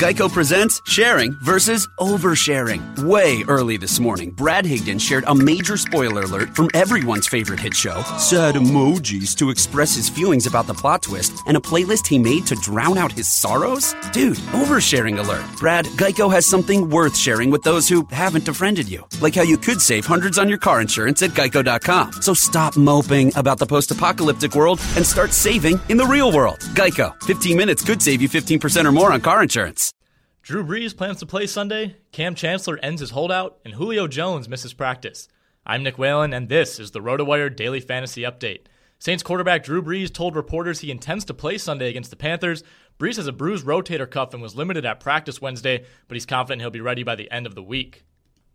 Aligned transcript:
Geico 0.00 0.30
presents 0.30 0.82
sharing 0.88 1.36
versus 1.44 1.88
oversharing. 2.00 3.04
Way 3.04 3.44
early 3.46 3.76
this 3.76 4.00
morning, 4.00 4.32
Brad 4.32 4.64
Higdon 4.64 5.00
shared 5.00 5.22
a 5.28 5.34
major 5.34 5.76
spoiler 5.76 6.22
alert 6.22 6.52
from 6.54 6.68
everyone's 6.74 7.28
favorite 7.28 7.60
hit 7.60 7.74
show, 7.74 8.02
sad 8.18 8.56
emojis 8.56 9.36
to 9.36 9.50
express 9.50 9.94
his 9.94 10.08
feelings 10.08 10.46
about 10.46 10.66
the 10.66 10.74
plot 10.74 11.02
twist, 11.02 11.40
and 11.46 11.56
a 11.56 11.60
playlist 11.60 12.08
he 12.08 12.18
made 12.18 12.44
to 12.48 12.56
drown 12.56 12.98
out 12.98 13.12
his 13.12 13.32
sorrows? 13.32 13.94
Dude, 14.12 14.36
oversharing 14.52 15.16
alert. 15.20 15.44
Brad, 15.58 15.84
Geico 15.96 16.30
has 16.30 16.44
something 16.44 16.90
worth 16.90 17.16
sharing 17.16 17.50
with 17.50 17.62
those 17.62 17.88
who 17.88 18.04
haven't 18.10 18.44
befriended 18.44 18.90
you. 18.90 19.06
Like 19.20 19.36
how 19.36 19.42
you 19.42 19.56
could 19.56 19.80
save 19.80 20.04
hundreds 20.04 20.38
on 20.38 20.48
your 20.48 20.58
car 20.58 20.80
insurance 20.80 21.22
at 21.22 21.30
geico.com. 21.30 22.14
So 22.14 22.34
stop 22.34 22.76
moping 22.76 23.30
about 23.36 23.58
the 23.60 23.66
post 23.66 23.92
apocalyptic 23.92 24.56
world 24.56 24.80
and 24.96 25.06
start 25.06 25.32
saving 25.32 25.80
in 25.88 25.96
the 25.96 26.06
real 26.06 26.32
world. 26.32 26.58
Geico, 26.74 27.14
15 27.22 27.56
minutes 27.56 27.84
could 27.84 28.02
save 28.02 28.20
you 28.20 28.28
15% 28.28 28.84
or 28.84 28.92
more 28.92 29.12
on 29.12 29.20
car 29.20 29.40
insurance. 29.40 29.93
Drew 30.44 30.62
Brees 30.62 30.94
plans 30.94 31.20
to 31.20 31.26
play 31.26 31.46
Sunday, 31.46 31.96
Kam 32.12 32.34
Chancellor 32.34 32.78
ends 32.82 33.00
his 33.00 33.12
holdout, 33.12 33.56
and 33.64 33.72
Julio 33.72 34.06
Jones 34.06 34.46
misses 34.46 34.74
practice. 34.74 35.26
I'm 35.64 35.82
Nick 35.82 35.96
Whalen, 35.96 36.34
and 36.34 36.50
this 36.50 36.78
is 36.78 36.90
the 36.90 37.00
RotoWire 37.00 37.56
Daily 37.56 37.80
Fantasy 37.80 38.24
Update. 38.24 38.66
Saints 38.98 39.22
quarterback 39.22 39.64
Drew 39.64 39.80
Brees 39.80 40.12
told 40.12 40.36
reporters 40.36 40.80
he 40.80 40.90
intends 40.90 41.24
to 41.24 41.32
play 41.32 41.56
Sunday 41.56 41.88
against 41.88 42.10
the 42.10 42.16
Panthers. 42.16 42.62
Brees 42.98 43.16
has 43.16 43.26
a 43.26 43.32
bruised 43.32 43.64
rotator 43.64 44.08
cuff 44.08 44.34
and 44.34 44.42
was 44.42 44.54
limited 44.54 44.84
at 44.84 45.00
practice 45.00 45.40
Wednesday, 45.40 45.86
but 46.08 46.14
he's 46.14 46.26
confident 46.26 46.60
he'll 46.60 46.68
be 46.68 46.82
ready 46.82 47.02
by 47.02 47.14
the 47.14 47.30
end 47.30 47.46
of 47.46 47.54
the 47.54 47.62
week. 47.62 48.04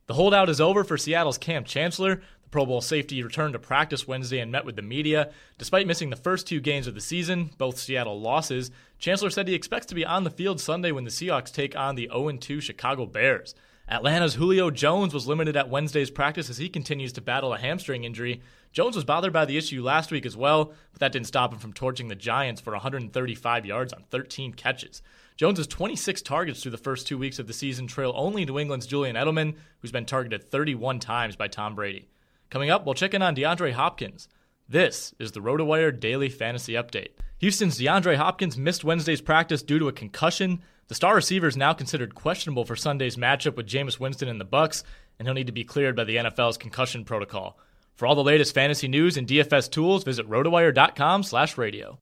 The 0.06 0.14
holdout 0.14 0.48
is 0.48 0.62
over 0.62 0.84
for 0.84 0.96
Seattle's 0.96 1.40
Kam 1.40 1.64
Chancellor. 1.64 2.18
The 2.44 2.50
Pro 2.52 2.68
Bowl 2.68 2.82
safety 2.82 3.24
returned 3.24 3.54
to 3.54 3.60
practice 3.60 4.08
Wednesday 4.08 4.40
and 4.40 4.52
met 4.52 4.66
with 4.66 4.76
the 4.76 4.84
media. 4.84 5.32
Despite 5.58 5.88
missing 5.88 6.12
the 6.12 6.16
first 6.16 6.46
two 6.46 6.60
games 6.60 6.86
of 6.86 6.94
the 6.94 7.02
season, 7.02 7.50
both 7.58 7.80
Seattle 7.80 8.22
losses, 8.22 8.70
Chancellor 9.00 9.30
said 9.30 9.48
he 9.48 9.54
expects 9.54 9.86
to 9.88 9.96
be 9.96 10.06
on 10.06 10.26
the 10.26 10.30
field 10.30 10.60
Sunday 10.60 10.92
when 10.92 11.06
the 11.06 11.10
Seahawks 11.10 11.54
take 11.54 11.76
on 11.76 11.96
the 11.96 12.10
0 12.12 12.32
2 12.34 12.60
Chicago 12.60 13.06
Bears. 13.06 13.56
Atlanta's 13.88 14.36
Julio 14.36 14.70
Jones 14.70 15.14
was 15.14 15.26
limited 15.26 15.56
at 15.56 15.70
Wednesday's 15.70 16.12
practice 16.12 16.50
as 16.50 16.58
he 16.58 16.70
continues 16.70 17.14
to 17.14 17.22
battle 17.22 17.54
a 17.54 17.58
hamstring 17.58 18.04
injury. 18.04 18.42
Jones 18.72 18.96
was 18.96 19.06
bothered 19.06 19.34
by 19.34 19.46
the 19.46 19.58
issue 19.58 19.82
last 19.82 20.12
week 20.12 20.28
as 20.28 20.38
well, 20.38 20.74
but 20.92 21.00
that 21.00 21.12
didn't 21.12 21.28
stop 21.28 21.52
him 21.52 21.60
from 21.60 21.74
torching 21.74 22.08
the 22.08 22.16
Giants 22.16 22.62
for 22.62 22.74
135 22.74 23.66
yards 23.66 23.94
on 23.94 24.04
13 24.12 24.54
catches. 24.54 25.02
Jones' 25.38 25.66
26 25.66 26.22
targets 26.22 26.62
through 26.62 26.74
the 26.74 26.78
first 26.78 27.08
two 27.08 27.18
weeks 27.18 27.40
of 27.40 27.48
the 27.48 27.54
season 27.54 27.88
trail 27.88 28.12
only 28.16 28.46
New 28.46 28.60
England's 28.60 28.86
Julian 28.86 29.16
Edelman, 29.16 29.56
who's 29.80 29.92
been 29.92 30.06
targeted 30.06 30.52
31 30.52 31.00
times 31.00 31.36
by 31.38 31.48
Tom 31.48 31.74
Brady. 31.74 32.10
Coming 32.50 32.70
up, 32.70 32.86
we'll 32.86 32.94
check 32.96 33.14
in 33.14 33.22
on 33.22 33.36
DeAndre 33.36 33.72
Hopkins. 33.72 34.28
This 34.72 35.16
is 35.18 35.32
the 35.32 35.40
RotoWire 35.40 36.00
Daily 36.00 36.30
Fantasy 36.30 36.74
Update. 36.74 37.14
Houston's 37.40 37.80
DeAndre 37.80 38.18
Hopkins 38.18 38.56
missed 38.56 38.84
Wednesday's 38.84 39.20
practice 39.20 39.64
due 39.64 39.80
to 39.80 39.88
a 39.88 39.92
concussion. 39.92 40.62
The 40.90 40.94
star 40.94 41.16
receiver 41.16 41.48
is 41.48 41.58
now 41.58 41.74
considered 41.74 42.14
questionable 42.14 42.66
for 42.66 42.76
Sunday's 42.76 43.16
matchup 43.16 43.56
with 43.56 43.66
Jameis 43.66 44.00
Winston 44.00 44.30
and 44.30 44.40
the 44.40 44.46
Bucs, 44.46 44.84
and 45.18 45.28
he'll 45.28 45.34
need 45.34 45.48
to 45.48 45.52
be 45.52 45.64
cleared 45.64 45.96
by 45.96 46.04
the 46.04 46.18
NFL's 46.18 46.60
concussion 46.60 47.04
protocol. 47.04 47.58
For 47.96 48.06
all 48.06 48.14
the 48.14 48.24
latest 48.24 48.54
fantasy 48.54 48.88
news 48.88 49.18
and 49.18 49.28
DFS 49.28 49.72
tools, 49.72 50.04
visit 50.04 50.30
rotowire.com/radio. 50.30 51.98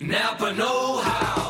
Napa 0.00 0.52
Know 0.52 0.98
How. 0.98 1.49